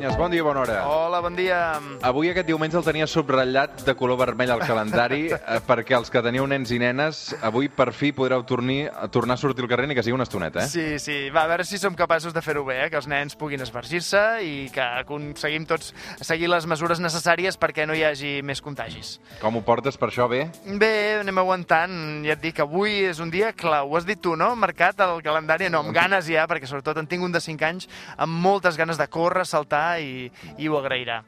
Cruanyes, 0.00 0.16
bon 0.16 0.30
dia, 0.30 0.42
bona 0.42 0.60
hora. 0.62 0.86
Hola, 0.88 1.18
bon 1.20 1.34
dia. 1.36 1.56
Avui 2.08 2.30
aquest 2.30 2.46
diumenge 2.48 2.78
el 2.78 2.84
tenia 2.86 3.04
subratllat 3.04 3.82
de 3.84 3.92
color 3.92 4.16
vermell 4.16 4.48
al 4.54 4.62
calendari 4.64 5.26
eh, 5.34 5.58
perquè 5.66 5.92
els 5.98 6.08
que 6.08 6.22
teniu 6.24 6.46
nens 6.48 6.70
i 6.72 6.78
nenes 6.80 7.18
avui 7.44 7.68
per 7.68 7.90
fi 7.92 8.08
podreu 8.16 8.40
tornir, 8.48 8.88
tornar 9.12 9.36
a 9.36 9.42
sortir 9.42 9.66
al 9.66 9.68
carrer 9.68 9.90
ni 9.90 9.96
que 9.98 10.04
sigui 10.06 10.16
una 10.16 10.24
estoneta, 10.24 10.62
eh? 10.64 10.68
Sí, 10.72 10.96
sí. 10.96 11.18
Va, 11.34 11.42
a 11.42 11.50
veure 11.50 11.66
si 11.68 11.76
som 11.76 11.92
capaços 11.98 12.32
de 12.32 12.40
fer-ho 12.40 12.62
bé, 12.64 12.78
eh? 12.86 12.88
que 12.88 12.96
els 12.96 13.10
nens 13.12 13.36
puguin 13.36 13.60
esvergir-se 13.60 14.22
i 14.40 14.54
que 14.72 14.86
aconseguim 15.02 15.66
tots 15.68 15.92
seguir 16.24 16.48
les 16.48 16.64
mesures 16.64 17.04
necessàries 17.04 17.60
perquè 17.60 17.84
no 17.84 17.92
hi 17.92 18.06
hagi 18.08 18.32
més 18.40 18.64
contagis. 18.64 19.18
Com 19.42 19.60
ho 19.60 19.64
portes 19.68 20.00
per 20.00 20.08
això, 20.08 20.30
bé? 20.32 20.46
Bé, 20.80 20.94
anem 21.18 21.42
aguantant. 21.44 22.24
Ja 22.24 22.38
et 22.38 22.44
dic, 22.46 22.62
avui 22.64 23.02
és 23.10 23.20
un 23.20 23.28
dia 23.28 23.52
clau. 23.52 23.92
Ho 23.92 24.00
has 24.00 24.08
dit 24.08 24.24
tu, 24.24 24.32
no? 24.32 24.54
Marcat 24.56 25.04
el 25.04 25.20
calendari, 25.28 25.68
no, 25.68 25.84
amb 25.84 25.92
ganes 25.92 26.24
ja, 26.32 26.48
perquè 26.48 26.72
sobretot 26.72 27.04
en 27.04 27.12
tinc 27.12 27.28
un 27.28 27.36
de 27.36 27.44
5 27.44 27.68
anys 27.68 27.92
amb 28.16 28.40
moltes 28.40 28.80
ganes 28.80 28.96
de 28.96 29.10
córrer, 29.12 29.44
saltar 29.44 29.89
i, 29.98 30.30
i 30.58 30.68
ho 30.68 30.78
agrairà. 30.78 31.22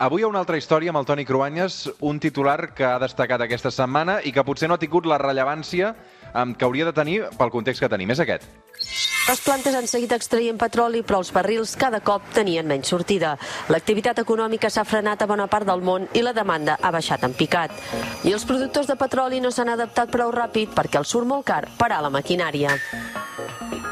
Avui 0.00 0.22
hi 0.22 0.24
ha 0.24 0.30
una 0.32 0.40
altra 0.40 0.56
història 0.56 0.94
amb 0.94 1.02
el 1.02 1.04
Toni 1.04 1.26
Cruanyes, 1.28 1.82
un 2.08 2.16
titular 2.24 2.72
que 2.72 2.86
ha 2.88 2.96
destacat 3.02 3.42
aquesta 3.44 3.68
setmana 3.68 4.22
i 4.24 4.32
que 4.32 4.44
potser 4.48 4.70
no 4.70 4.78
ha 4.78 4.80
tingut 4.80 5.04
la 5.04 5.18
rellevància 5.20 5.92
que 6.56 6.64
hauria 6.64 6.86
de 6.88 6.94
tenir 6.96 7.18
pel 7.36 7.52
context 7.52 7.82
que 7.84 7.90
tenim. 7.92 8.08
És 8.14 8.22
aquest. 8.24 8.46
Les 9.28 9.40
plantes 9.44 9.74
han 9.76 9.86
seguit 9.86 10.10
extraient 10.16 10.56
petroli, 10.58 11.02
però 11.06 11.20
els 11.20 11.28
barrils 11.36 11.76
cada 11.78 12.00
cop 12.00 12.32
tenien 12.34 12.66
menys 12.66 12.88
sortida. 12.88 13.34
L'activitat 13.68 14.22
econòmica 14.24 14.70
s'ha 14.72 14.86
frenat 14.88 15.20
a 15.20 15.28
bona 15.28 15.46
part 15.52 15.68
del 15.68 15.84
món 15.84 16.08
i 16.16 16.24
la 16.24 16.32
demanda 16.32 16.78
ha 16.80 16.90
baixat 16.90 17.28
en 17.28 17.36
picat. 17.36 17.74
I 18.24 18.32
els 18.32 18.48
productors 18.48 18.88
de 18.88 18.96
petroli 18.96 19.38
no 19.44 19.52
s'han 19.52 19.74
adaptat 19.76 20.10
prou 20.10 20.32
ràpid 20.32 20.72
perquè 20.74 20.98
els 21.02 21.12
surt 21.12 21.28
molt 21.28 21.44
car 21.46 21.66
parar 21.76 22.00
la 22.00 22.10
maquinària. 22.10 22.72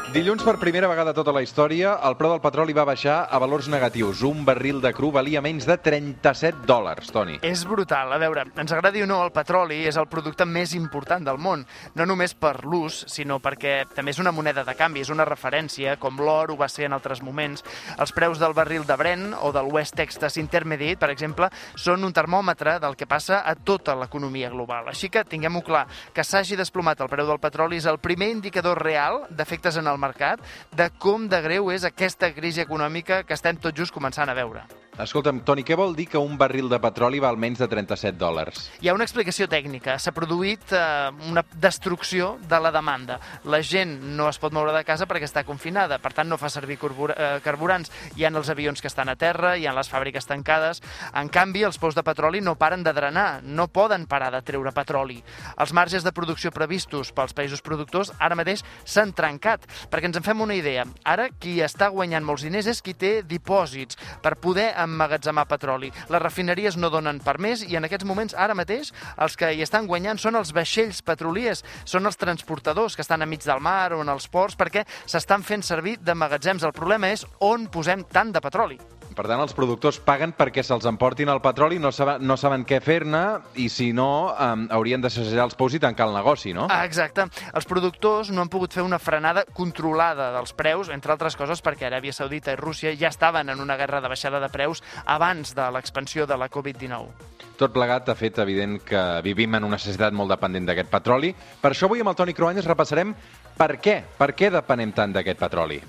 Dilluns, 0.09 0.41
per 0.41 0.55
primera 0.57 0.87
vegada 0.89 1.11
a 1.11 1.13
tota 1.13 1.29
la 1.29 1.43
història, 1.45 1.91
el 2.07 2.15
preu 2.17 2.31
del 2.31 2.39
petroli 2.41 2.73
va 2.73 2.81
baixar 2.87 3.27
a 3.29 3.37
valors 3.37 3.67
negatius. 3.69 4.23
Un 4.25 4.39
barril 4.41 4.79
de 4.81 4.89
cru 4.97 5.11
valia 5.13 5.37
menys 5.45 5.67
de 5.69 5.75
37 5.77 6.63
dòlars, 6.65 7.11
Toni. 7.13 7.35
És 7.45 7.61
brutal. 7.69 8.09
A 8.15 8.17
veure, 8.17 8.47
ens 8.57 8.73
agradi 8.73 9.03
o 9.05 9.07
no, 9.09 9.19
el 9.21 9.29
petroli 9.29 9.83
és 9.85 9.99
el 10.01 10.07
producte 10.09 10.47
més 10.49 10.73
important 10.73 11.27
del 11.27 11.37
món. 11.37 11.61
No 11.93 12.07
només 12.09 12.33
per 12.33 12.55
l'ús, 12.63 13.03
sinó 13.05 13.37
perquè 13.37 13.83
també 13.93 14.15
és 14.15 14.21
una 14.23 14.33
moneda 14.33 14.63
de 14.65 14.73
canvi, 14.79 15.03
és 15.05 15.11
una 15.13 15.27
referència, 15.29 15.93
com 16.01 16.17
l'or 16.17 16.55
ho 16.55 16.57
va 16.57 16.71
ser 16.73 16.87
en 16.89 16.97
altres 16.97 17.21
moments. 17.21 17.61
Els 17.99 18.15
preus 18.17 18.41
del 18.41 18.57
barril 18.57 18.89
de 18.89 18.97
Brent 18.97 19.37
o 19.37 19.53
del 19.53 19.69
West 19.69 19.93
Texas 19.93 20.41
Intermediate, 20.41 20.97
per 20.97 21.11
exemple, 21.13 21.51
són 21.77 22.01
un 22.01 22.17
termòmetre 22.17 22.79
del 22.81 22.97
que 22.97 23.05
passa 23.05 23.43
a 23.45 23.53
tota 23.53 23.93
l'economia 23.93 24.49
global. 24.49 24.89
Així 24.89 25.13
que 25.13 25.21
tinguem-ho 25.21 25.61
clar, 25.61 25.85
que 26.17 26.25
s'hagi 26.25 26.57
desplomat 26.57 27.05
el 27.05 27.13
preu 27.13 27.29
del 27.29 27.43
petroli 27.45 27.77
és 27.77 27.85
el 27.85 28.01
primer 28.01 28.33
indicador 28.33 28.81
real 28.81 29.27
d'efectes 29.29 29.77
en 29.77 29.85
el 29.85 29.98
mercat 29.99 30.43
de 30.75 30.89
com 30.97 31.27
de 31.29 31.41
greu 31.45 31.71
és 31.75 31.85
aquesta 31.87 32.31
crisi 32.35 32.63
econòmica 32.65 33.23
que 33.23 33.35
estem 33.37 33.59
tot 33.59 33.77
just 33.77 33.95
començant 33.95 34.29
a 34.29 34.37
veure. 34.37 34.65
Escolta'm, 34.99 35.37
Toni, 35.47 35.63
què 35.63 35.77
vol 35.79 35.93
dir 35.95 36.09
que 36.11 36.19
un 36.19 36.33
barril 36.35 36.67
de 36.67 36.75
petroli 36.83 37.21
val 37.23 37.37
menys 37.39 37.61
de 37.61 37.69
37 37.71 38.17
dòlars? 38.19 38.65
Hi 38.83 38.89
ha 38.89 38.95
una 38.97 39.05
explicació 39.05 39.45
tècnica. 39.47 39.93
S'ha 39.95 40.11
produït 40.11 40.73
eh, 40.75 40.81
una 41.29 41.45
destrucció 41.55 42.33
de 42.51 42.57
la 42.59 42.71
demanda. 42.75 43.15
La 43.47 43.61
gent 43.63 43.93
no 44.17 44.27
es 44.27 44.39
pot 44.43 44.51
moure 44.51 44.73
de 44.75 44.81
casa 44.83 45.07
perquè 45.07 45.23
està 45.23 45.45
confinada, 45.47 46.01
per 46.03 46.11
tant 46.17 46.27
no 46.27 46.35
fa 46.41 46.49
servir 46.51 46.75
eh, 46.75 47.29
carburants. 47.45 47.93
Hi 48.19 48.25
ha 48.27 48.31
els 48.33 48.51
avions 48.51 48.83
que 48.83 48.91
estan 48.91 49.07
a 49.07 49.15
terra, 49.15 49.53
hi 49.55 49.69
ha 49.69 49.75
les 49.77 49.87
fàbriques 49.87 50.27
tancades. 50.27 50.83
En 51.15 51.31
canvi, 51.31 51.63
els 51.63 51.79
pous 51.79 51.95
de 51.95 52.03
petroli 52.03 52.43
no 52.43 52.57
paren 52.59 52.83
de 52.83 52.91
drenar, 52.91 53.39
no 53.43 53.69
poden 53.71 54.03
parar 54.03 54.33
de 54.35 54.43
treure 54.43 54.75
petroli. 54.75 55.21
Els 55.55 55.71
marges 55.71 56.03
de 56.03 56.11
producció 56.11 56.51
previstos 56.51 57.13
pels 57.15 57.37
països 57.37 57.63
productors 57.63 58.11
ara 58.19 58.35
mateix 58.35 58.65
s'han 58.83 59.15
trencat. 59.15 59.63
Perquè 59.87 60.11
ens 60.11 60.19
en 60.19 60.27
fem 60.27 60.43
una 60.43 60.59
idea. 60.59 60.83
Ara 61.07 61.31
qui 61.31 61.61
està 61.63 61.87
guanyant 61.87 62.27
molts 62.27 62.43
diners 62.43 62.67
és 62.67 62.83
qui 62.83 62.99
té 62.99 63.21
dipòsits 63.23 63.95
per 64.19 64.35
poder 64.35 64.73
emmagatzemar 64.89 65.45
petroli. 65.49 65.91
Les 66.09 66.23
refineries 66.23 66.77
no 66.77 66.91
donen 66.93 67.21
per 67.23 67.37
més 67.41 67.63
i 67.67 67.77
en 67.79 67.87
aquests 67.87 68.07
moments, 68.09 68.35
ara 68.35 68.57
mateix, 68.57 68.91
els 69.21 69.37
que 69.39 69.53
hi 69.53 69.63
estan 69.65 69.87
guanyant 69.89 70.19
són 70.19 70.39
els 70.39 70.53
vaixells 70.55 71.03
petroliers, 71.05 71.63
són 71.85 72.09
els 72.09 72.19
transportadors 72.19 72.97
que 72.97 73.05
estan 73.05 73.25
enmig 73.25 73.45
del 73.45 73.63
mar 73.63 73.93
o 73.93 74.03
en 74.03 74.13
els 74.13 74.27
ports 74.27 74.57
perquè 74.59 74.85
s'estan 75.05 75.45
fent 75.45 75.65
servir 75.65 75.99
de 76.03 76.15
magatzems. 76.17 76.65
El 76.65 76.75
problema 76.75 77.13
és 77.13 77.27
on 77.39 77.69
posem 77.71 78.07
tant 78.11 78.33
de 78.35 78.41
petroli. 78.43 78.79
Per 79.19 79.25
tant, 79.27 79.41
els 79.43 79.51
productors 79.51 79.97
paguen 79.99 80.31
perquè 80.31 80.63
se'ls 80.63 80.85
emportin 80.87 81.27
el 81.27 81.41
petroli, 81.43 81.75
no 81.83 81.89
saben, 81.91 82.21
no 82.23 82.37
saben 82.39 82.61
què 82.63 82.77
fer-ne 82.79 83.23
i, 83.59 83.65
si 83.67 83.89
no, 83.91 84.31
um, 84.31 84.61
haurien 84.71 85.03
de 85.03 85.11
sassejar 85.11 85.43
els 85.43 85.57
pous 85.59 85.75
i 85.75 85.81
tancar 85.83 86.07
el 86.07 86.15
negoci, 86.15 86.53
no? 86.55 86.69
Ah, 86.71 86.85
exacte. 86.87 87.25
Els 87.51 87.67
productors 87.67 88.31
no 88.31 88.39
han 88.45 88.51
pogut 88.53 88.77
fer 88.77 88.85
una 88.85 88.95
frenada 88.95 89.43
controlada 89.43 90.29
dels 90.37 90.55
preus, 90.55 90.87
entre 90.95 91.11
altres 91.11 91.35
coses 91.35 91.59
perquè 91.59 91.89
Aràbia 91.89 92.15
Saudita 92.15 92.55
i 92.55 92.61
Rússia 92.61 92.95
ja 92.95 93.11
estaven 93.11 93.51
en 93.51 93.59
una 93.59 93.75
guerra 93.75 93.99
de 93.99 94.07
baixada 94.07 94.39
de 94.39 94.53
preus 94.55 94.85
abans 95.03 95.51
de 95.51 95.67
l'expansió 95.75 96.23
de 96.23 96.39
la 96.39 96.47
Covid-19. 96.47 97.11
Tot 97.59 97.75
plegat 97.75 98.07
ha 98.07 98.15
fet 98.15 98.39
evident 98.39 98.79
que 98.87 99.03
vivim 99.27 99.59
en 99.59 99.67
una 99.67 99.83
societat 99.83 100.15
molt 100.15 100.31
dependent 100.31 100.71
d'aquest 100.71 100.95
petroli. 100.95 101.35
Per 101.59 101.75
això 101.75 101.91
avui 101.91 101.99
amb 101.99 102.15
el 102.15 102.21
Toni 102.23 102.39
Cruanyes 102.39 102.71
repassarem 102.71 103.11
per 103.59 103.73
què, 103.83 103.99
per 104.15 104.31
què 104.31 104.55
depenem 104.61 104.95
tant 104.95 105.11
d'aquest 105.11 105.43
petroli. 105.43 105.83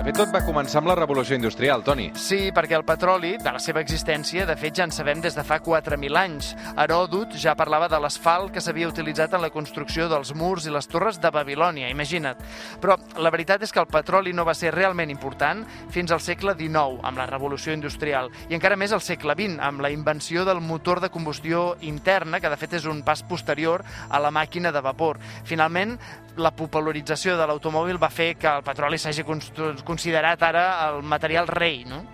De 0.00 0.06
fet, 0.06 0.16
tot 0.16 0.30
va 0.32 0.40
començar 0.40 0.78
amb 0.80 0.88
la 0.88 0.94
revolució 0.96 1.36
industrial, 1.36 1.82
Toni. 1.84 2.06
Sí, 2.16 2.38
perquè 2.56 2.72
el 2.72 2.86
petroli, 2.88 3.34
de 3.36 3.50
la 3.52 3.58
seva 3.60 3.82
existència, 3.84 4.46
de 4.48 4.54
fet 4.56 4.78
ja 4.78 4.86
en 4.88 4.94
sabem 4.96 5.20
des 5.20 5.34
de 5.36 5.42
fa 5.44 5.58
4.000 5.60 6.16
anys. 6.16 6.54
Heròdot 6.72 7.34
ja 7.36 7.52
parlava 7.52 7.84
de 7.92 7.98
l'asfalt 8.00 8.48
que 8.54 8.62
s'havia 8.64 8.88
utilitzat 8.88 9.36
en 9.36 9.44
la 9.44 9.50
construcció 9.52 10.06
dels 10.08 10.32
murs 10.32 10.64
i 10.64 10.72
les 10.72 10.88
torres 10.88 11.18
de 11.20 11.28
Babilònia, 11.34 11.90
imagina't. 11.92 12.40
Però 12.80 12.96
la 13.20 13.32
veritat 13.34 13.66
és 13.66 13.76
que 13.76 13.82
el 13.84 13.90
petroli 13.92 14.32
no 14.32 14.46
va 14.48 14.54
ser 14.56 14.72
realment 14.72 15.12
important 15.12 15.60
fins 15.92 16.16
al 16.16 16.24
segle 16.24 16.56
XIX, 16.56 16.96
amb 17.04 17.20
la 17.20 17.28
revolució 17.28 17.76
industrial, 17.76 18.32
i 18.48 18.56
encara 18.56 18.80
més 18.80 18.96
al 18.96 19.04
segle 19.04 19.36
XX, 19.36 19.60
amb 19.60 19.84
la 19.84 19.92
invenció 19.92 20.46
del 20.48 20.64
motor 20.64 21.04
de 21.04 21.12
combustió 21.12 21.74
interna, 21.84 22.40
que 22.40 22.48
de 22.48 22.56
fet 22.56 22.78
és 22.80 22.88
un 22.88 23.04
pas 23.04 23.20
posterior 23.20 23.84
a 24.08 24.24
la 24.24 24.32
màquina 24.32 24.72
de 24.72 24.80
vapor. 24.80 25.20
Finalment, 25.44 25.98
la 26.36 26.52
popularització 26.54 27.36
de 27.38 27.46
l'automòbil 27.46 27.98
va 27.98 28.10
fer 28.10 28.34
que 28.38 28.48
el 28.48 28.64
petroli 28.66 28.98
s'hagi 28.98 29.24
considerat 29.24 30.42
ara 30.42 30.64
el 30.88 31.02
material 31.02 31.48
rei, 31.48 31.84
no? 31.84 32.04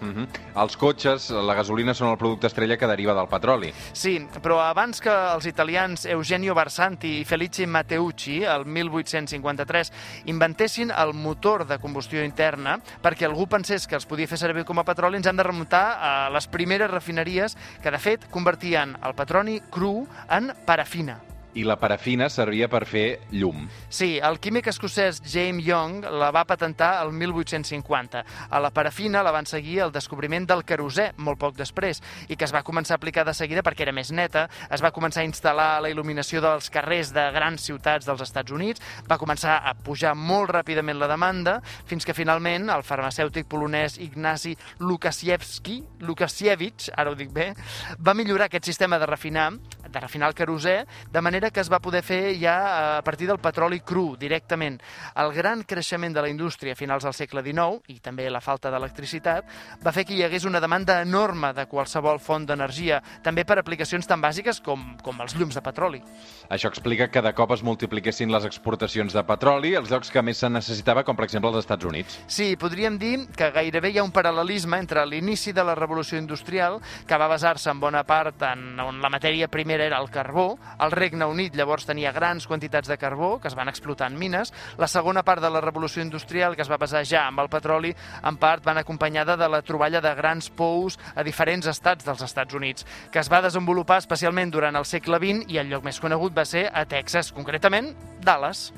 Uh 0.00 0.06
-huh. 0.08 0.28
Els 0.62 0.76
cotxes, 0.76 1.30
la 1.30 1.54
gasolina 1.54 1.94
són 1.94 2.08
el 2.10 2.16
producte 2.16 2.46
estrella 2.46 2.76
que 2.76 2.86
deriva 2.86 3.14
del 3.14 3.28
petroli. 3.28 3.72
Sí, 3.92 4.26
però 4.42 4.58
abans 4.60 5.00
que 5.00 5.10
els 5.10 5.46
italians 5.46 6.06
Eugenio 6.06 6.54
Barsanti 6.54 7.20
i 7.20 7.24
Felice 7.24 7.66
Matteucci, 7.66 8.42
el 8.44 8.64
1853, 8.64 9.92
inventessin 10.24 10.90
el 10.90 11.12
motor 11.12 11.66
de 11.66 11.78
combustió 11.78 12.24
interna, 12.24 12.80
perquè 13.02 13.26
algú 13.26 13.46
pensés 13.46 13.86
que 13.86 13.94
els 13.94 14.06
podia 14.06 14.26
fer 14.26 14.38
servir 14.38 14.64
com 14.64 14.78
a 14.78 14.84
petroli, 14.84 15.16
ens 15.16 15.26
han 15.26 15.36
de 15.36 15.42
remuntar 15.42 15.98
a 16.00 16.30
les 16.30 16.46
primeres 16.46 16.90
refineries 16.90 17.56
que, 17.82 17.90
de 17.90 17.98
fet, 17.98 18.30
convertien 18.30 18.96
el 19.04 19.14
petroni 19.14 19.60
cru 19.70 20.06
en 20.28 20.52
parafina 20.64 21.29
i 21.54 21.64
la 21.66 21.76
parafina 21.80 22.28
servia 22.30 22.68
per 22.70 22.84
fer 22.86 23.20
llum. 23.32 23.66
Sí, 23.88 24.18
el 24.22 24.38
químic 24.42 24.70
escocès 24.70 25.20
James 25.24 25.64
Young 25.66 26.04
la 26.06 26.30
va 26.34 26.44
patentar 26.46 26.92
el 27.04 27.12
1850. 27.12 28.24
A 28.50 28.60
la 28.62 28.70
parafina 28.70 29.22
la 29.26 29.32
van 29.34 29.46
seguir 29.46 29.80
el 29.86 29.92
descobriment 29.92 30.46
del 30.46 30.64
querosè 30.64 31.10
molt 31.18 31.40
poc 31.40 31.56
després 31.58 32.02
i 32.28 32.36
que 32.36 32.46
es 32.46 32.54
va 32.54 32.62
començar 32.66 32.96
a 32.96 33.00
aplicar 33.00 33.24
de 33.26 33.34
seguida 33.34 33.64
perquè 33.66 33.86
era 33.86 33.94
més 33.96 34.12
neta, 34.14 34.46
es 34.70 34.82
va 34.82 34.92
començar 34.94 35.24
a 35.24 35.28
instal·lar 35.28 35.80
la 35.82 35.90
il·luminació 35.90 36.42
dels 36.44 36.70
carrers 36.70 37.12
de 37.16 37.26
grans 37.34 37.64
ciutats 37.66 38.06
dels 38.06 38.22
Estats 38.24 38.52
Units, 38.54 38.82
va 39.10 39.18
començar 39.18 39.60
a 39.64 39.74
pujar 39.74 40.14
molt 40.14 40.52
ràpidament 40.54 41.00
la 41.00 41.10
demanda 41.10 41.58
fins 41.88 42.06
que 42.06 42.16
finalment 42.16 42.70
el 42.70 42.84
farmacèutic 42.86 43.48
polonès 43.50 43.98
Ignasi 44.00 44.56
Lukasiewski, 44.80 45.80
Lukasiewicz, 46.06 46.90
ara 46.96 47.10
ho 47.10 47.18
dic 47.18 47.32
bé, 47.34 47.50
va 47.98 48.14
millorar 48.14 48.48
aquest 48.48 48.68
sistema 48.70 48.98
de 49.00 49.08
refinar 49.10 49.50
de 49.90 50.00
refinar 50.00 50.30
el 50.30 50.36
querosè, 50.38 50.76
de 51.10 51.20
manera 51.20 51.50
que 51.50 51.60
es 51.60 51.70
va 51.70 51.80
poder 51.82 52.02
fer 52.06 52.36
ja 52.40 52.98
a 52.98 53.02
partir 53.02 53.28
del 53.28 53.40
petroli 53.42 53.80
cru, 53.80 54.16
directament. 54.18 54.78
El 55.18 55.32
gran 55.34 55.64
creixement 55.64 56.14
de 56.14 56.22
la 56.22 56.30
indústria 56.30 56.74
a 56.74 56.78
finals 56.78 57.04
del 57.04 57.16
segle 57.16 57.42
XIX, 57.44 57.80
i 57.88 58.00
també 58.00 58.28
la 58.30 58.42
falta 58.44 58.70
d'electricitat, 58.70 59.46
va 59.84 59.92
fer 59.92 60.04
que 60.06 60.14
hi 60.14 60.22
hagués 60.24 60.46
una 60.48 60.60
demanda 60.62 61.00
enorme 61.02 61.52
de 61.56 61.66
qualsevol 61.70 62.20
font 62.22 62.46
d'energia, 62.46 63.00
també 63.24 63.44
per 63.44 63.58
aplicacions 63.60 64.06
tan 64.06 64.22
bàsiques 64.22 64.60
com, 64.64 64.96
com 65.02 65.20
els 65.24 65.36
llums 65.38 65.56
de 65.58 65.64
petroli. 65.64 66.02
Això 66.50 66.70
explica 66.70 67.10
que 67.10 67.22
de 67.22 67.34
cop 67.36 67.54
es 67.56 67.64
multipliquessin 67.66 68.32
les 68.32 68.46
exportacions 68.48 69.14
de 69.14 69.24
petroli 69.26 69.74
als 69.76 69.90
llocs 69.90 70.10
que 70.10 70.22
més 70.22 70.40
se 70.40 70.50
necessitava, 70.50 71.04
com 71.04 71.18
per 71.18 71.26
exemple 71.26 71.50
els 71.50 71.62
Estats 71.64 71.86
Units. 71.86 72.20
Sí, 72.30 72.54
podríem 72.60 72.98
dir 73.00 73.26
que 73.36 73.50
gairebé 73.54 73.92
hi 73.92 74.00
ha 74.00 74.06
un 74.06 74.14
paral·lelisme 74.14 74.78
entre 74.80 75.04
l'inici 75.06 75.54
de 75.56 75.64
la 75.66 75.76
revolució 75.78 76.18
industrial, 76.18 76.80
que 77.06 77.18
va 77.18 77.30
basar-se 77.30 77.70
en 77.70 77.80
bona 77.80 78.04
part 78.06 78.42
en 78.46 78.78
on 78.80 79.00
la 79.02 79.10
matèria 79.12 79.48
primera 79.48 79.79
era 79.80 79.98
el 80.00 80.10
carbó. 80.10 80.58
El 80.80 80.92
Regne 80.92 81.26
Unit 81.26 81.56
llavors 81.56 81.86
tenia 81.88 82.12
grans 82.12 82.46
quantitats 82.46 82.88
de 82.88 82.98
carbó 82.98 83.38
que 83.40 83.48
es 83.48 83.56
van 83.58 83.68
explotar 83.68 84.10
en 84.10 84.18
mines. 84.18 84.52
La 84.78 84.88
segona 84.88 85.24
part 85.24 85.42
de 85.42 85.50
la 85.50 85.60
revolució 85.60 86.02
industrial, 86.02 86.56
que 86.56 86.62
es 86.62 86.70
va 86.70 86.80
basar 86.80 87.04
ja 87.06 87.26
amb 87.28 87.40
el 87.40 87.50
petroli, 87.52 87.94
en 88.22 88.36
part 88.40 88.64
van 88.64 88.78
acompanyada 88.78 89.36
de 89.36 89.48
la 89.48 89.62
troballa 89.62 90.00
de 90.00 90.14
grans 90.14 90.50
pous 90.50 90.98
a 91.14 91.24
diferents 91.26 91.66
estats 91.70 92.04
dels 92.06 92.22
Estats 92.22 92.54
Units, 92.54 92.86
que 93.10 93.20
es 93.22 93.32
va 93.32 93.42
desenvolupar 93.44 94.00
especialment 94.02 94.52
durant 94.52 94.76
el 94.76 94.88
segle 94.88 95.20
XX 95.22 95.50
i 95.50 95.62
el 95.62 95.72
lloc 95.72 95.84
més 95.86 96.00
conegut 96.00 96.36
va 96.36 96.44
ser 96.48 96.68
a 96.72 96.84
Texas, 96.88 97.32
concretament 97.32 97.94
Dallas. 98.24 98.70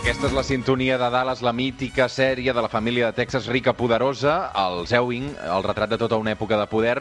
Aquesta 0.00 0.30
és 0.30 0.32
la 0.32 0.42
sintonia 0.48 0.94
de 0.96 1.10
Dallas, 1.12 1.42
la 1.44 1.52
mítica 1.52 2.06
sèrie 2.08 2.54
de 2.56 2.62
la 2.64 2.70
família 2.72 3.10
de 3.10 3.16
Texas 3.18 3.44
rica 3.52 3.74
poderosa, 3.76 4.48
el 4.56 4.86
Ewing, 4.88 5.26
el 5.44 5.66
retrat 5.66 5.90
de 5.92 5.98
tota 6.00 6.16
una 6.16 6.32
època 6.32 6.56
de 6.56 6.64
poder, 6.70 6.94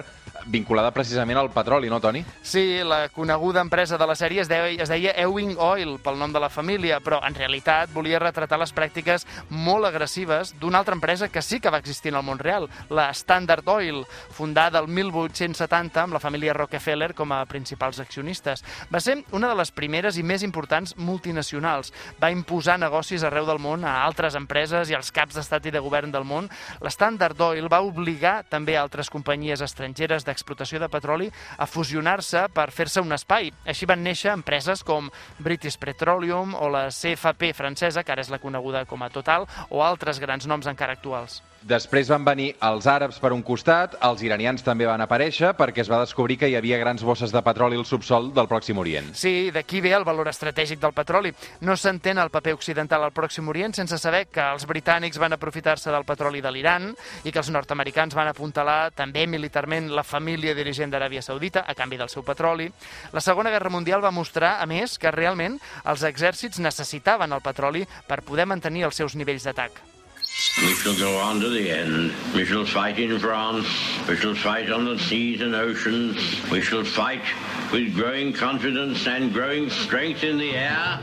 vinculada 0.49 0.91
precisament 0.91 1.37
al 1.39 1.51
petroli, 1.53 1.89
no, 1.89 1.99
Toni? 2.01 2.23
Sí, 2.41 2.81
la 2.83 3.09
coneguda 3.13 3.61
empresa 3.61 3.97
de 3.97 4.07
la 4.09 4.15
sèrie 4.17 4.41
es 4.41 4.49
deia, 4.49 4.71
es 4.81 4.89
deia 4.89 5.13
Ewing 5.21 5.55
Oil, 5.61 5.97
pel 6.03 6.17
nom 6.19 6.33
de 6.33 6.41
la 6.41 6.49
família, 6.49 6.99
però 7.03 7.21
en 7.25 7.37
realitat 7.37 7.93
volia 7.93 8.19
retratar 8.19 8.59
les 8.59 8.73
pràctiques 8.75 9.25
molt 9.49 9.85
agressives 9.89 10.55
d'una 10.59 10.81
altra 10.81 10.97
empresa 10.97 11.29
que 11.29 11.43
sí 11.45 11.59
que 11.59 11.69
va 11.69 11.79
existir 11.79 12.13
en 12.13 12.19
el 12.19 12.25
món 12.25 12.41
real, 12.41 12.67
la 12.89 13.09
Standard 13.13 13.67
Oil, 13.69 14.03
fundada 14.33 14.79
el 14.79 14.87
1870 14.87 16.03
amb 16.03 16.17
la 16.17 16.23
família 16.23 16.53
Rockefeller 16.57 17.13
com 17.13 17.31
a 17.31 17.43
principals 17.45 17.99
accionistes. 18.01 18.63
Va 18.93 18.99
ser 18.99 19.19
una 19.31 19.49
de 19.51 19.57
les 19.59 19.71
primeres 19.71 20.17
i 20.17 20.23
més 20.25 20.43
importants 20.43 20.95
multinacionals. 20.97 21.93
Va 22.21 22.31
imposar 22.33 22.79
negocis 22.81 23.23
arreu 23.23 23.45
del 23.45 23.61
món 23.61 23.85
a 23.85 23.99
altres 24.05 24.37
empreses 24.39 24.89
i 24.89 24.97
als 24.97 25.11
caps 25.13 25.37
d'estat 25.37 25.69
i 25.69 25.75
de 25.75 25.83
govern 25.83 26.11
del 26.11 26.25
món. 26.25 26.49
La 26.81 26.91
Standard 26.93 27.39
Oil 27.41 27.69
va 27.71 27.83
obligar 27.85 28.43
també 28.49 28.77
altres 28.77 29.09
companyies 29.13 29.61
estrangeres 29.61 30.25
d'explotació 30.39 30.79
de 30.79 30.89
petroli 30.89 31.29
a 31.57 31.67
fusionar-se 31.67 32.47
per 32.55 32.69
fer-se 32.71 33.03
un 33.03 33.11
espai. 33.15 33.51
Així 33.67 33.87
van 33.89 34.03
néixer 34.03 34.31
empreses 34.33 34.83
com 34.87 35.11
British 35.39 35.77
Petroleum 35.79 36.55
o 36.55 36.71
la 36.71 36.87
CFP 36.89 37.53
francesa, 37.53 38.03
que 38.03 38.15
ara 38.15 38.23
és 38.23 38.31
la 38.31 38.39
coneguda 38.39 38.85
com 38.89 39.03
a 39.03 39.11
Total, 39.11 39.47
o 39.69 39.83
altres 39.83 40.19
grans 40.23 40.47
noms 40.47 40.69
encara 40.69 40.95
actuals. 40.95 41.41
Després 41.67 42.07
van 42.07 42.23
venir 42.23 42.53
els 42.63 42.85
àrabs 42.87 43.17
per 43.19 43.33
un 43.35 43.41
costat, 43.43 43.97
els 44.07 44.21
iranians 44.23 44.63
també 44.63 44.85
van 44.87 45.01
aparèixer 45.03 45.51
perquè 45.59 45.83
es 45.83 45.89
va 45.91 45.99
descobrir 45.99 46.37
que 46.39 46.47
hi 46.47 46.55
havia 46.55 46.77
grans 46.79 47.03
bosses 47.03 47.33
de 47.35 47.41
petroli 47.43 47.75
al 47.75 47.83
subsol 47.85 48.29
del 48.33 48.47
Pròxim 48.47 48.79
Orient. 48.79 49.09
Sí, 49.19 49.51
d'aquí 49.51 49.81
ve 49.83 49.91
el 49.97 50.07
valor 50.07 50.29
estratègic 50.31 50.79
del 50.79 50.95
petroli. 50.95 51.33
No 51.67 51.75
s'entén 51.75 52.17
el 52.17 52.31
paper 52.31 52.53
occidental 52.55 53.03
al 53.03 53.11
Pròxim 53.11 53.51
Orient 53.51 53.75
sense 53.75 53.99
saber 53.99 54.27
que 54.31 54.45
els 54.53 54.63
britànics 54.69 55.19
van 55.19 55.35
aprofitar-se 55.35 55.91
del 55.91 56.07
petroli 56.07 56.39
de 56.39 56.55
l'Iran 56.55 56.93
i 57.25 57.31
que 57.33 57.43
els 57.43 57.51
nord-americans 57.51 58.15
van 58.15 58.31
apuntalar 58.31 58.93
també 58.95 59.27
militarment 59.27 59.91
la 59.91 60.07
família 60.07 60.55
dirigent 60.55 60.95
d'Aràbia 60.95 61.25
Saudita 61.25 61.65
a 61.67 61.75
canvi 61.75 61.99
del 61.99 62.09
seu 62.09 62.23
petroli. 62.23 62.71
La 63.11 63.21
Segona 63.25 63.51
Guerra 63.51 63.69
Mundial 63.69 64.03
va 64.03 64.15
mostrar, 64.15 64.61
a 64.63 64.65
més, 64.65 64.95
que 64.97 65.11
realment 65.11 65.59
els 65.83 66.07
exèrcits 66.07 66.63
necessitaven 66.63 67.35
el 67.35 67.43
petroli 67.43 67.83
per 68.07 68.23
poder 68.23 68.47
mantenir 68.47 68.87
els 68.87 68.95
seus 68.95 69.19
nivells 69.19 69.43
d'atac. 69.43 69.88
We 70.29 70.75
shall 70.75 70.95
go 70.95 71.17
on 71.17 71.39
to 71.41 71.49
the 71.49 71.71
end. 71.71 72.13
We 72.35 72.45
shall 72.45 72.63
fight 72.63 72.99
in 72.99 73.17
France. 73.17 73.65
We 74.07 74.15
shall 74.15 74.35
fight 74.35 74.69
on 74.69 74.85
the 74.85 74.99
seas 74.99 75.41
and 75.41 75.55
oceans. 75.55 76.17
We 76.51 76.61
shall 76.61 76.83
fight 76.83 77.23
with 77.71 77.95
growing 77.95 78.31
confidence 78.31 79.07
and 79.07 79.33
growing 79.33 79.69
strength 79.71 80.23
in 80.23 80.37
the 80.37 80.51
air. 80.55 80.99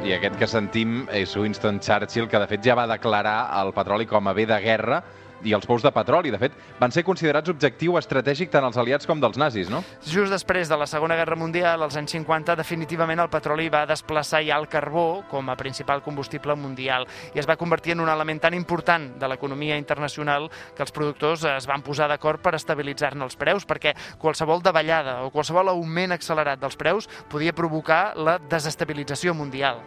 I 0.00 0.14
aquest 0.16 0.38
que 0.40 0.48
sentim 0.48 1.02
és 1.12 1.36
Winston 1.36 1.82
Churchill, 1.84 2.30
que 2.32 2.40
de 2.40 2.48
fet 2.48 2.64
ja 2.64 2.74
va 2.78 2.86
declarar 2.88 3.50
el 3.60 3.74
petroli 3.76 4.08
com 4.08 4.30
a 4.30 4.32
bé 4.32 4.46
de 4.48 4.56
guerra 4.64 5.02
i 5.44 5.54
els 5.56 5.66
pous 5.66 5.82
de 5.82 5.92
petroli. 5.94 6.30
De 6.30 6.38
fet, 6.40 6.56
van 6.80 6.92
ser 6.92 7.04
considerats 7.06 7.50
objectiu 7.52 7.96
estratègic 8.00 8.50
tant 8.52 8.64
als 8.66 8.78
aliats 8.80 9.08
com 9.08 9.20
dels 9.20 9.38
nazis, 9.40 9.70
no? 9.72 9.82
Just 10.04 10.32
després 10.32 10.68
de 10.68 10.78
la 10.78 10.88
Segona 10.90 11.16
Guerra 11.18 11.38
Mundial, 11.38 11.82
als 11.82 11.96
anys 11.96 12.14
50, 12.16 12.56
definitivament 12.58 13.22
el 13.22 13.30
petroli 13.32 13.68
va 13.72 13.86
desplaçar 13.88 14.42
ja 14.46 14.58
el 14.60 14.68
carbó 14.68 15.22
com 15.30 15.48
a 15.50 15.56
principal 15.56 16.02
combustible 16.02 16.56
mundial 16.56 17.06
i 17.34 17.40
es 17.40 17.48
va 17.48 17.58
convertir 17.60 17.94
en 17.94 18.04
un 18.04 18.10
element 18.12 18.40
tan 18.42 18.54
important 18.54 19.14
de 19.20 19.28
l'economia 19.28 19.78
internacional 19.80 20.50
que 20.76 20.84
els 20.84 20.92
productors 20.92 21.44
es 21.48 21.68
van 21.68 21.84
posar 21.86 22.08
d'acord 22.10 22.42
per 22.42 22.54
estabilitzar-ne 22.58 23.24
els 23.24 23.38
preus, 23.40 23.66
perquè 23.66 23.94
qualsevol 24.18 24.62
davallada 24.62 25.20
o 25.24 25.30
qualsevol 25.30 25.72
augment 25.72 26.12
accelerat 26.16 26.60
dels 26.60 26.76
preus 26.76 27.08
podia 27.30 27.54
provocar 27.56 28.16
la 28.16 28.38
desestabilització 28.38 29.34
mundial. 29.34 29.80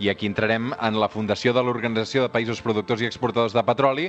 I 0.00 0.08
aquí 0.08 0.24
entrarem 0.26 0.70
en 0.72 0.96
la 0.96 1.10
fundació 1.12 1.52
de 1.52 1.62
l'Organització 1.62 2.24
de 2.24 2.32
Països 2.32 2.62
Productors 2.64 3.02
i 3.02 3.08
Exportadors 3.08 3.52
de 3.52 3.64
Petroli, 3.64 4.06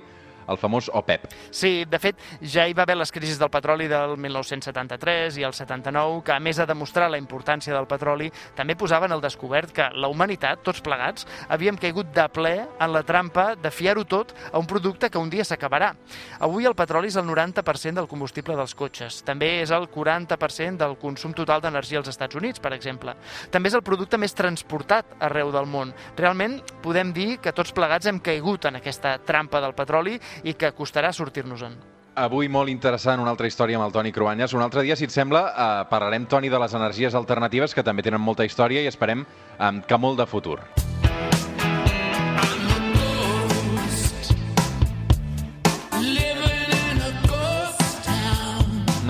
el 0.48 0.58
famós 0.58 0.90
OPEP. 0.94 1.28
Sí, 1.52 1.86
de 1.86 2.00
fet, 2.00 2.20
ja 2.42 2.68
hi 2.68 2.76
va 2.78 2.84
haver 2.84 2.98
les 2.98 3.12
crisis 3.12 3.40
del 3.40 3.52
petroli 3.54 3.88
del 3.92 4.18
1973 4.18 5.38
i 5.42 5.46
el 5.48 5.54
79, 5.54 6.22
que 6.26 6.36
a 6.36 6.40
més 6.40 6.58
de 6.58 6.68
demostrar 6.70 7.10
la 7.12 7.20
importància 7.22 7.74
del 7.76 7.88
petroli, 7.90 8.32
també 8.56 8.76
posaven 8.76 9.12
al 9.12 9.22
descobert 9.24 9.74
que 9.76 9.90
la 9.96 10.10
humanitat, 10.12 10.64
tots 10.66 10.82
plegats, 10.84 11.28
havíem 11.50 11.78
caigut 11.78 12.12
de 12.16 12.28
ple 12.34 12.56
en 12.64 12.94
la 12.94 13.04
trampa 13.08 13.52
de 13.56 13.72
fiar-ho 13.72 14.06
tot 14.06 14.34
a 14.52 14.60
un 14.60 14.68
producte 14.68 15.10
que 15.10 15.20
un 15.20 15.30
dia 15.30 15.46
s'acabarà. 15.48 15.94
Avui 16.40 16.66
el 16.66 16.76
petroli 16.78 17.12
és 17.12 17.18
el 17.20 17.28
90% 17.28 18.02
del 18.02 18.10
combustible 18.12 18.56
dels 18.58 18.76
cotxes. 18.78 19.22
També 19.28 19.62
és 19.62 19.72
el 19.72 19.88
40% 19.92 20.78
del 20.82 20.98
consum 21.02 21.36
total 21.38 21.62
d'energia 21.62 22.00
als 22.02 22.12
Estats 22.12 22.36
Units, 22.36 22.60
per 22.60 22.74
exemple. 22.76 23.16
També 23.52 23.70
és 23.70 23.78
el 23.78 23.86
producte 23.86 24.20
més 24.22 24.36
transportat 24.38 25.18
arreu 25.20 25.52
del 25.54 25.68
món. 25.70 25.94
Realment, 26.18 26.60
podem 26.84 27.14
dir 27.14 27.38
que 27.44 27.54
tots 27.56 27.74
plegats 27.76 28.08
hem 28.10 28.22
caigut 28.24 28.66
en 28.70 28.80
aquesta 28.80 29.18
trampa 29.26 29.62
del 29.62 29.76
petroli 29.78 30.18
i 30.44 30.54
que 30.54 30.72
costarà 30.76 31.14
sortir-nos-en. 31.14 31.76
Avui 32.22 32.50
molt 32.52 32.68
interessant, 32.68 33.22
una 33.24 33.32
altra 33.32 33.48
història 33.48 33.78
amb 33.80 33.86
el 33.86 33.94
Toni 33.96 34.12
Cruanyes. 34.12 34.52
Un 34.54 34.62
altre 34.62 34.84
dia, 34.84 34.98
si 35.00 35.08
et 35.08 35.14
sembla, 35.16 35.46
eh, 35.48 35.86
parlarem, 35.90 36.26
Toni, 36.28 36.50
de 36.50 36.60
les 36.60 36.74
energies 36.74 37.16
alternatives, 37.16 37.74
que 37.74 37.84
també 37.84 38.04
tenen 38.04 38.20
molta 38.20 38.44
història 38.44 38.82
i 38.84 38.88
esperem 38.92 39.24
eh, 39.24 39.72
que 39.88 39.98
molt 39.98 40.20
de 40.20 40.28
futur. 40.28 40.60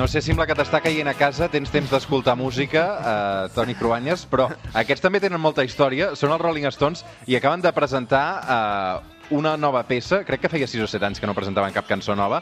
No 0.01 0.07
sé, 0.07 0.21
sembla 0.25 0.47
que 0.49 0.55
t'està 0.57 0.79
caient 0.81 1.09
a 1.11 1.13
casa, 1.13 1.45
tens 1.53 1.69
temps 1.69 1.91
d'escoltar 1.93 2.33
música, 2.33 2.83
eh, 3.05 3.49
Toni 3.53 3.75
Cruanyes, 3.77 4.23
però 4.25 4.47
aquests 4.73 5.03
també 5.03 5.19
tenen 5.21 5.41
molta 5.41 5.61
història, 5.61 6.15
són 6.15 6.31
els 6.33 6.41
Rolling 6.41 6.65
Stones 6.73 7.03
i 7.29 7.35
acaben 7.37 7.61
de 7.61 7.69
presentar 7.75 8.23
eh, 8.41 9.20
una 9.31 9.55
nova 9.57 9.81
peça, 9.87 10.21
crec 10.27 10.43
que 10.43 10.51
feia 10.51 10.67
6 10.67 10.83
o 10.83 10.87
7 10.91 11.07
anys 11.07 11.21
que 11.21 11.27
no 11.29 11.35
presentaven 11.37 11.73
cap 11.73 11.87
cançó 11.89 12.15
nova, 12.19 12.41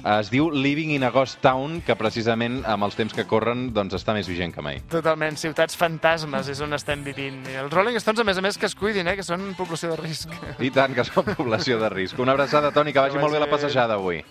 es 0.00 0.30
diu 0.32 0.48
Living 0.50 0.94
in 0.96 1.04
a 1.04 1.10
Ghost 1.12 1.40
Town, 1.44 1.80
que 1.84 1.94
precisament 2.00 2.62
amb 2.64 2.88
els 2.88 2.96
temps 2.96 3.14
que 3.14 3.26
corren 3.28 3.68
doncs 3.76 3.98
està 3.98 4.14
més 4.16 4.28
vigent 4.30 4.54
que 4.54 4.64
mai. 4.64 4.80
Totalment, 4.90 5.36
ciutats 5.40 5.76
fantasmes 5.76 6.48
és 6.48 6.62
on 6.64 6.72
estem 6.76 7.04
vivint. 7.04 7.42
I 7.52 7.60
els 7.62 7.72
Rolling 7.72 8.00
Stones, 8.00 8.24
a 8.24 8.26
més 8.26 8.40
a 8.40 8.44
més, 8.44 8.58
que 8.58 8.66
es 8.70 8.74
cuidin, 8.74 9.08
eh, 9.12 9.16
que 9.18 9.26
són 9.26 9.52
població 9.58 9.92
de 9.92 10.00
risc. 10.00 10.32
I 10.58 10.72
tant, 10.74 10.96
que 10.96 11.04
són 11.04 11.28
població 11.36 11.78
de 11.80 11.92
risc. 11.92 12.18
Una 12.18 12.32
abraçada, 12.32 12.72
Toni, 12.72 12.94
que 12.96 13.04
vagi 13.04 13.18
Que 13.18 13.24
molt 13.24 13.36
bé 13.36 13.42
la 13.42 13.46
vagi 13.46 13.58
passejada 13.58 14.00
avui. 14.00 14.24